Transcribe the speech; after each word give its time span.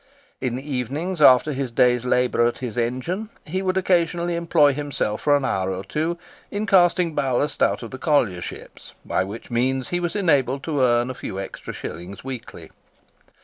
In 0.39 0.55
the 0.55 0.67
evenings, 0.67 1.21
after 1.21 1.51
his 1.53 1.69
day's 1.69 2.05
labour 2.05 2.47
at 2.47 2.57
his 2.57 2.75
engine, 2.75 3.29
he 3.45 3.61
would 3.61 3.77
occasionally 3.77 4.35
employ 4.35 4.73
himself 4.73 5.21
for 5.21 5.35
an 5.37 5.45
hour 5.45 5.71
or 5.71 5.83
two 5.83 6.17
in 6.49 6.65
casting 6.65 7.13
ballast 7.13 7.61
out 7.61 7.83
of 7.83 7.91
the 7.91 7.99
collier 7.99 8.41
ships, 8.41 8.93
by 9.05 9.23
which 9.23 9.51
means 9.51 9.89
he 9.89 9.99
was 9.99 10.15
enabled 10.15 10.63
to 10.63 10.81
earn 10.81 11.11
a 11.11 11.13
few 11.13 11.39
extra 11.39 11.71
shillings 11.71 12.23
weekly. 12.23 12.71